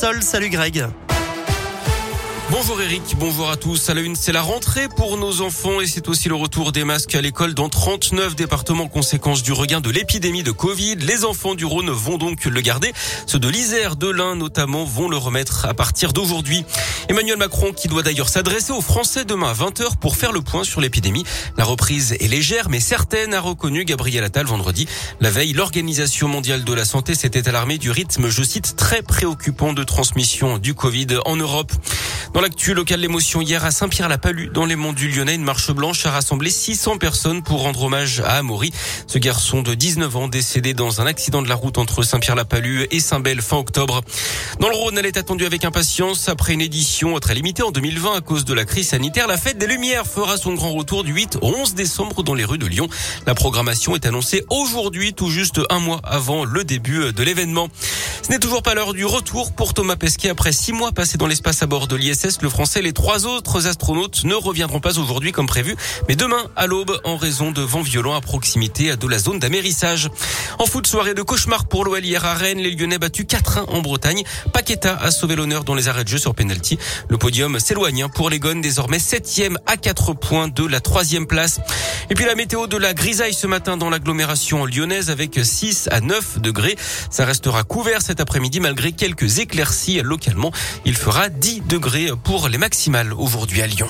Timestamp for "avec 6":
85.10-85.88